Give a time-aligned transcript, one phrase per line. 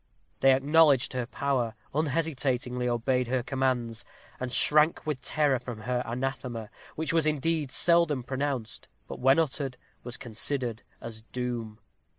[0.39, 4.03] They acknowledged her power, unhesitatingly obeyed her commands,
[4.39, 9.77] and shrank with terror from her anathema, which was indeed seldom pronounced; but when uttered,
[10.03, 11.77] was considered as doom.